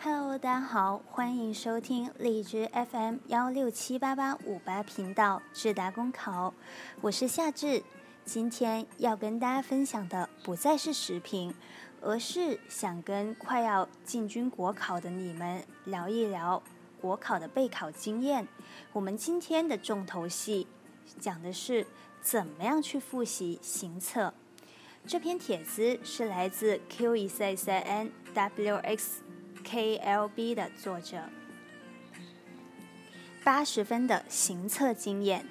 [0.00, 6.54] Hello，大家好，欢迎收听荔枝 FM 幺六七八八五八频道智达公考，
[7.00, 7.82] 我是夏至。
[8.24, 11.52] 今天要跟大家分享的不再是时评，
[12.00, 16.62] 而是想跟快要进军国考的你们聊一聊
[17.00, 18.46] 国考的备考经验。
[18.92, 20.68] 我们今天的重头戏
[21.18, 21.84] 讲的是
[22.22, 24.32] 怎么样去复习行测。
[25.04, 29.22] 这篇帖子是来自 Q E C C N W X。
[29.70, 31.18] KLB 的作者，
[33.44, 35.44] 八十分的行测经验。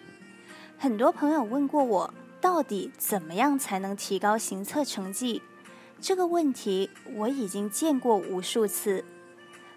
[0.79, 5.43] 很多朋友问过我，到底怎么样才能提高行测成绩？
[6.01, 9.05] 这个问题我已经见过无数次。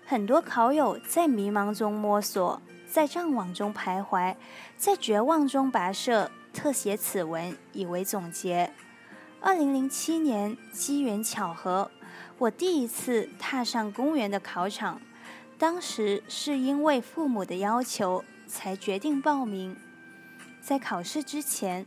[0.07, 4.35] 很多考友在迷茫中摸索，在障网中徘徊，
[4.79, 8.73] 在绝望中跋涉，特写此文以为总结。
[9.43, 11.91] 二零零七年，机缘巧合。
[12.41, 14.99] 我第一次踏上公务员的考场，
[15.59, 19.77] 当时是因为父母的要求才决定报名。
[20.63, 21.85] 在考试之前，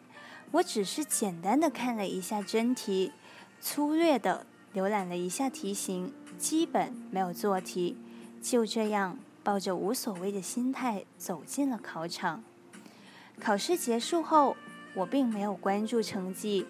[0.51, 3.11] 我只是简单的看了一下真题，
[3.59, 7.97] 粗略的浏览了一下题型，基本没有做题。
[8.39, 12.43] 就这样抱着无所谓的心态走进了考场。
[13.39, 14.55] 考试结束后，
[14.93, 16.67] 我并没有关注成绩，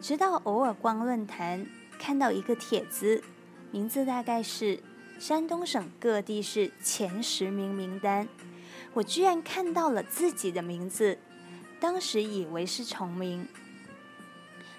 [0.00, 1.66] 直到偶尔逛论坛。
[1.98, 3.22] 看到一个帖子，
[3.70, 4.80] 名字大概是
[5.18, 8.28] 山东省各地市前十名名单，
[8.94, 11.18] 我居然看到了自己的名字，
[11.80, 13.46] 当时以为是重名，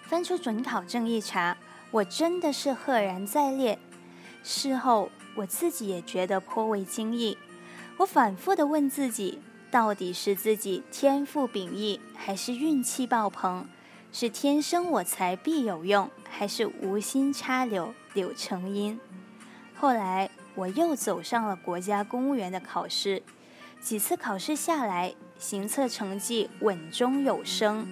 [0.04, 1.58] 翻出准考证一查，
[1.92, 3.78] 我真的是赫然在列。
[4.42, 7.38] 事后我自己也觉得颇为惊异，
[7.98, 9.40] 我反复的问自己，
[9.70, 13.68] 到底是自己天赋秉异，还是运气爆棚？
[14.12, 19.00] 是天生我材必有用，还是无心插柳柳成荫？
[19.76, 23.22] 后来我又走上了国家公务员的考试，
[23.80, 27.88] 几次考试下来，行测成绩稳中有升，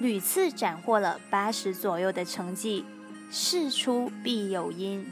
[0.00, 2.84] 屡次斩获了八十左右的成绩。
[3.28, 5.04] 事出必有因，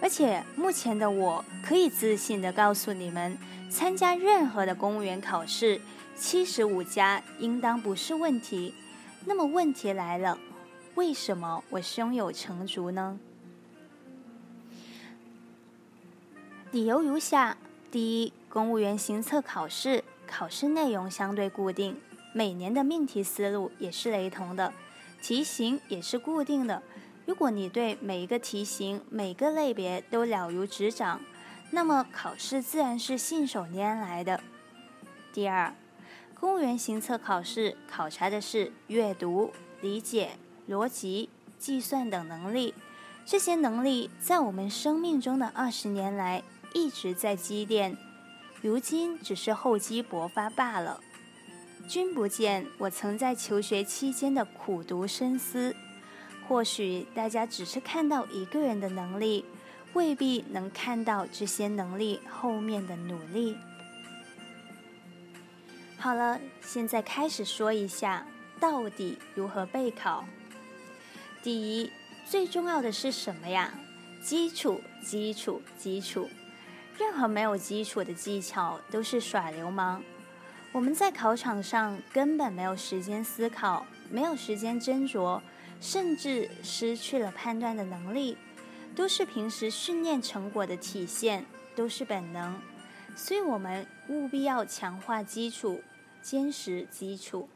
[0.00, 3.36] 而且目前的我可以自信的告诉你们，
[3.74, 5.80] 参加任何的公务员考试。
[6.14, 8.72] 七十五加应当不是问题。
[9.24, 10.38] 那么问题来了，
[10.94, 13.18] 为什么我胸有成竹呢？
[16.70, 17.56] 理由如下：
[17.90, 22.00] 第一，公务员行测考试考试内容相对固定，
[22.32, 24.72] 每年的命题思路也是雷同的，
[25.20, 26.80] 题型也是固定的。
[27.26, 31.20] 如果你对每一个题型、每个类别都了如指掌，
[31.74, 34.40] 那么考试自然是信手拈来的。
[35.32, 35.74] 第二。
[36.38, 40.32] 公务员行测考试考察的是阅读、理解、
[40.68, 42.74] 逻辑、计算等能力，
[43.24, 46.42] 这些能力在我们生命中的二十年来
[46.74, 47.96] 一直在积淀，
[48.60, 51.00] 如今只是厚积薄发罢了。
[51.88, 55.74] 君不见我曾在求学期间的苦读深思，
[56.46, 59.46] 或许大家只是看到一个人的能力，
[59.94, 63.56] 未必能看到这些能力后面的努力。
[65.96, 68.26] 好了，现在开始说一下
[68.60, 70.24] 到底如何备考。
[71.42, 71.90] 第一，
[72.28, 73.72] 最重要的是什么呀？
[74.22, 76.28] 基础，基础，基础。
[76.98, 80.02] 任何没有基础的技巧都是耍流氓。
[80.72, 85.40] 我们在考场上根本没有时间思考，没有时间斟酌，
[85.80, 88.36] 甚至失去了判断的能力，
[88.94, 91.44] 都是平时训练成果的体现，
[91.74, 92.60] 都是本能。
[93.16, 95.82] 所以我们务必要强化基础。
[96.22, 97.50] 坚实基础，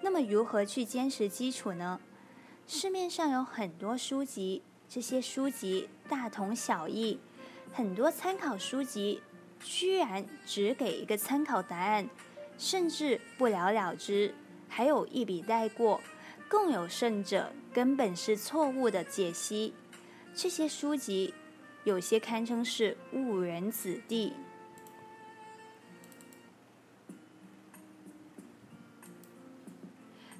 [0.00, 2.00] 那么如何去坚实基础呢？
[2.66, 7.20] 市面上有很多书籍，这些书籍大同小异，
[7.70, 9.20] 很多参考书籍
[9.62, 12.08] 居然只给一个参考答案，
[12.56, 14.34] 甚至不了了之，
[14.70, 16.00] 还有一笔带过，
[16.48, 19.74] 更有甚者根本是错误的解析。
[20.34, 21.32] 这些书籍
[21.84, 24.32] 有些堪称是误人子弟。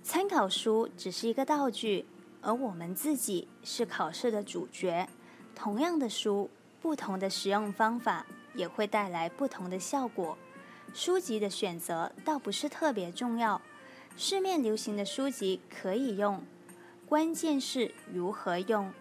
[0.03, 2.05] 参考书只是一个道具，
[2.41, 5.09] 而我们自己是考试的主角。
[5.55, 6.51] 同样的书，
[6.81, 10.37] 不同的使用方法也会带来不同的效果。
[10.95, 13.61] 书籍的选择倒不是特别重要，
[14.17, 16.43] 市面流行的书籍可以用，
[17.07, 18.93] 关键是如何用。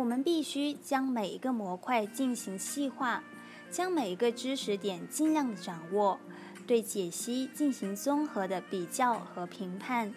[0.00, 3.22] 我们必须将每一个模块进行细化。
[3.70, 6.18] 将每一个知识点尽量的掌握，
[6.66, 10.12] 对解析进行综合的比较和评判。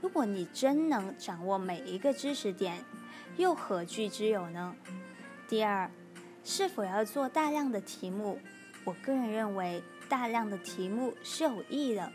[0.00, 2.82] 如果你真能掌握每一个知识点，
[3.36, 4.74] 又何惧之有呢？
[5.46, 5.88] 第二，
[6.42, 8.40] 是否要做大量的题目？
[8.82, 12.10] 我个人认为，大量的题目是有益的，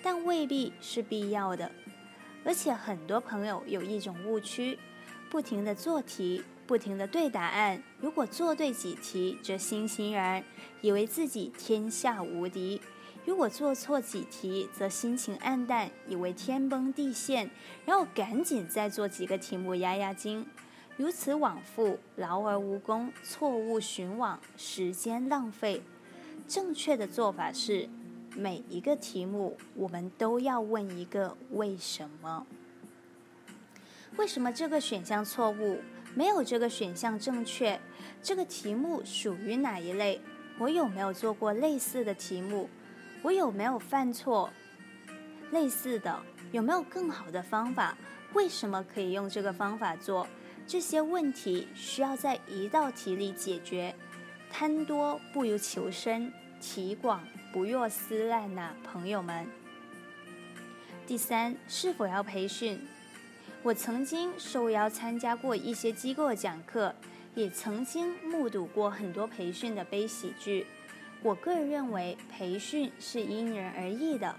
[0.00, 1.72] 但未必是必要的。
[2.44, 4.78] 而且很多朋友有一种误区，
[5.30, 7.80] 不停的做题，不停的对答案。
[8.00, 10.42] 如果做对几题，则欣欣然，
[10.82, 12.80] 以为自己天下无敌；
[13.24, 17.48] 如果做错几题，则心情暗淡，以为天崩地陷，
[17.86, 20.44] 然后赶紧再做几个题目压压惊。
[20.96, 25.80] 如此往复，劳而无功，错误寻往，时间浪费。
[26.48, 27.88] 正确的做法是。
[28.36, 32.46] 每一个题目，我们都要问一个为什么？
[34.20, 35.80] 为什么这个选项错误？
[36.14, 37.80] 没有这个选项正确？
[38.22, 40.20] 这个题目属于哪一类？
[40.58, 42.68] 我有没有做过类似的题目？
[43.22, 44.50] 我有没有犯错？
[45.52, 46.20] 类似的，
[46.52, 47.96] 有没有更好的方法？
[48.34, 50.28] 为什么可以用这个方法做？
[50.66, 53.94] 这些问题需要在一道题里解决。
[54.52, 56.30] 贪多不如求深，
[56.60, 57.26] 题广。
[57.54, 59.46] 不若思烂呐，朋友们。
[61.06, 62.78] 第三，是否要培训？
[63.62, 66.94] 我曾经受邀参加过一些机构讲课，
[67.34, 70.66] 也曾经目睹过很多培训的悲喜剧。
[71.22, 74.34] 我个人认为，培训是因人而异的，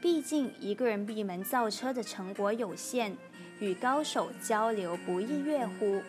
[0.00, 3.16] 毕竟一个人闭门造车的成果有限，
[3.58, 6.00] 与高手交流不亦乐乎。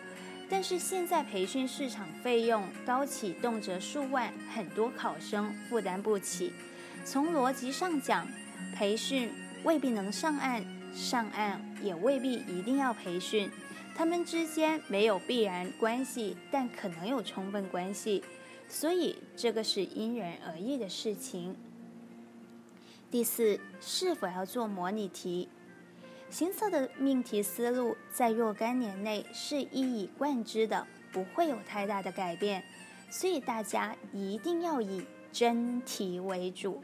[0.48, 6.52] 但是现在培训市场费用高起，动辄数万，很多考生负担不起。
[7.04, 8.28] 从逻辑上讲，
[8.76, 9.32] 培训
[9.64, 10.64] 未必能上岸，
[10.94, 13.50] 上岸也未必一定要培训，
[13.94, 18.22] 他们之间没有必然关系，但可能有充分关系。
[18.68, 21.54] 所以这个是因人而异的事情。
[23.10, 25.48] 第四，是否要做模拟题？
[26.30, 32.64] 行测的命题思路在若干年内是一以贯之的，不会有太大的改变，
[33.10, 36.82] 所以大家一定要以真题为主，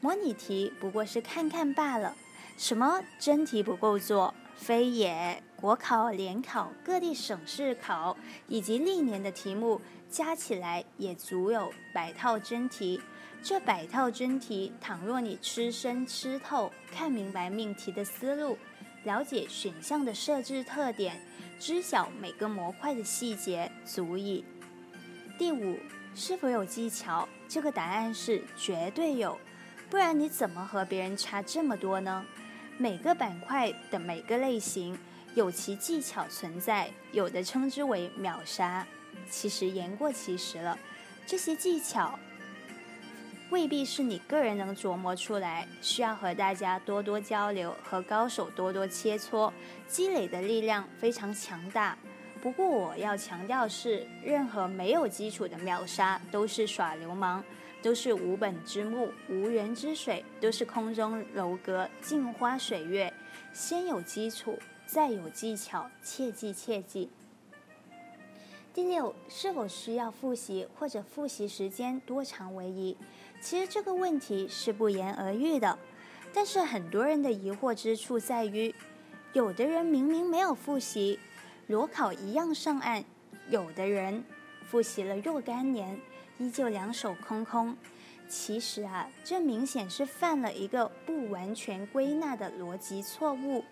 [0.00, 2.14] 模拟题不过是看看罢了。
[2.56, 4.34] 什么真题不够做？
[4.56, 8.16] 非也，国考、联考、各地省市考
[8.48, 9.80] 以及历年的题目
[10.10, 13.00] 加起来也足有百套真题。
[13.42, 18.56] 这百套真题，倘若你吃深吃透，看明白命题的思路。
[19.04, 21.20] 了解选项的设置特点，
[21.60, 24.44] 知晓每个模块的细节足矣。
[25.38, 25.78] 第五，
[26.14, 27.28] 是否有技巧？
[27.46, 29.38] 这个答案是绝对有，
[29.90, 32.24] 不然你怎么和别人差这么多呢？
[32.78, 34.98] 每个板块的每个类型
[35.34, 38.86] 有其技巧存在，有的称之为秒杀，
[39.30, 40.78] 其实言过其实了。
[41.26, 42.18] 这些技巧。
[43.48, 49.52] 未必是你个人能琢磨出来，需要和大家多多交流，和高手多多切磋，
[49.86, 51.96] 积累的力量非常强大。
[52.42, 57.42] 不过我要强调是，任何没有基础的秒杀都是耍流氓，
[57.86, 63.14] 都是无本之木、无源之水，都是空中楼阁、镜花水月。
[63.52, 67.08] 先有基础，再有技巧，切记切记。
[68.74, 72.96] 第六，是否需要复习，或者复习时间多长为宜？
[73.40, 75.78] 其实这个问题是不言而喻的，
[76.34, 78.74] 但是很多人的疑惑之处在于，
[79.32, 81.20] 有的人明明没有复习，
[81.68, 83.04] 裸考一样上岸；
[83.48, 84.24] 有的人
[84.64, 85.96] 复习了若干年，
[86.38, 87.76] 依旧两手空空。
[88.28, 93.64] 其实啊，这明显是犯了一个不完全归纳的逻辑错误。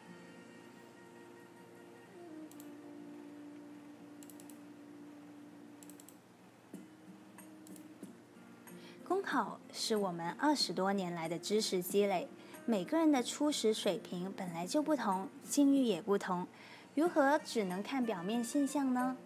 [9.06, 12.28] 公考是我们二十多年来的知识积累，
[12.64, 16.46] 每个人的初始水平本来就不同，境遇也不同，
[16.94, 19.16] 如何只能看表面现象呢？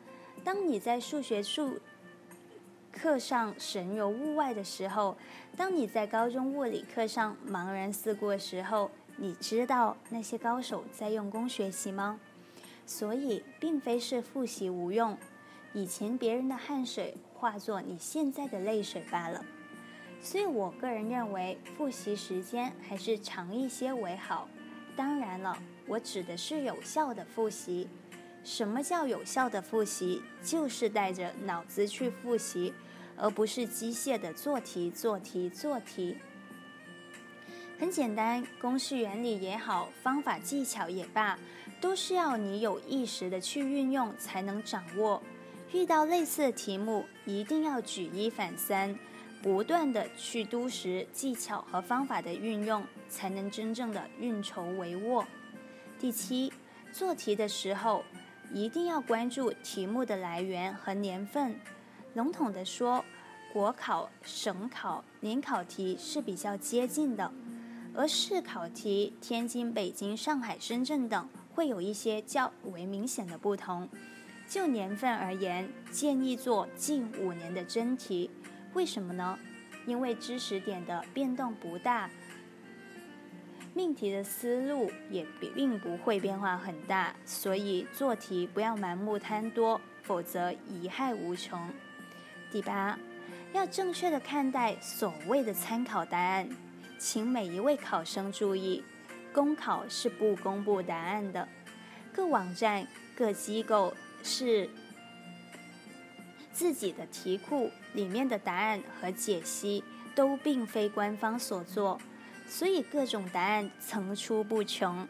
[0.42, 1.78] 当你在数学数
[2.98, 5.16] 课上神游物外的时候，
[5.56, 12.18] 当你在高中物理课上茫然四顾的时候，你知道那些高手在用功学习吗？
[12.84, 15.16] 所以，并非是复习无用，
[15.72, 19.44] 以前别人的汗水化作你现在的泪水罢了。
[20.20, 24.48] 所以我个人认为，复习时间还是长一些为好。
[24.96, 27.88] 当然了，我指的是有效的复习。
[28.44, 30.22] 什么叫有效的复习？
[30.42, 32.72] 就是带着脑子去复习，
[33.16, 36.16] 而不是机械的做题、做题、做题。
[37.78, 41.38] 很简单，公式原理也好，方法技巧也罢，
[41.80, 45.22] 都是要你有意识的去运用才能掌握。
[45.72, 48.98] 遇到类似的题目，一定要举一反三。
[49.40, 55.24] 不断的去督实技巧和方法的运用，才能真正的运筹帷幄。
[56.00, 56.52] 第七，
[56.90, 58.02] 做题的时候
[58.52, 61.54] 一定要关注题目的来源和年份。
[62.14, 63.04] 笼统的说，
[63.52, 67.30] 国考、省考、联考题是比较接近的，
[67.94, 73.88] 而市考题，天津、北京、上海、深圳等会有一些较为明显的不同。
[74.48, 78.30] 就年份而言，建议做近五年的真题。
[78.72, 79.38] 为什么呢？
[79.86, 82.08] 因为知识点的变动不大。
[83.78, 91.56] 命题的思路也并不会变化很大，所以做题不要盲目贪多，否则贻害无穷。
[92.50, 92.98] 第八，
[93.52, 96.48] 要正确的看待所谓的参考答案，
[96.98, 98.82] 请每一位考生注意，
[99.32, 101.46] 公考是不公布答案的，
[102.12, 102.84] 各网站、
[103.16, 103.94] 各机构
[104.24, 104.68] 是
[106.52, 109.84] 自己的题库里面的答案和解析
[110.16, 112.00] 都并非官方所做。
[112.48, 115.06] 所以各种答案层出不穷，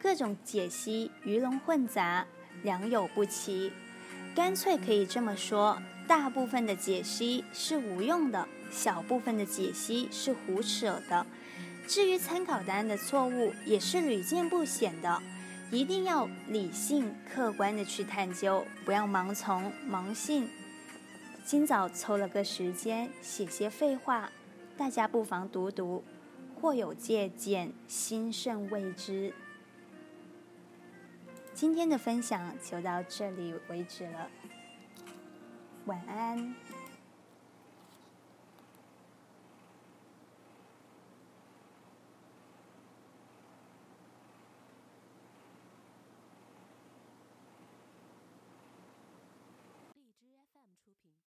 [0.00, 2.24] 各种解析鱼龙混杂，
[2.62, 3.72] 良莠不齐。
[4.34, 5.76] 干脆可以这么说：
[6.06, 11.26] 大部分的解析是无用的，小部分的解析是胡扯的。
[11.88, 15.22] 至于参考答案的错误，也是屡见不鲜的。
[15.72, 20.48] 一定要理性客观的去探究，不要盲从盲信。
[21.44, 24.30] 今早抽了个时间写些废话，
[24.76, 26.04] 大家不妨读读。
[26.60, 29.32] 或有借鉴，心甚未知。
[31.54, 34.30] 今天的分享就到这里为止了，
[35.86, 36.54] 晚安。